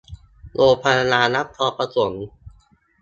[0.55, 2.13] โรงพยาบาลนครปฐม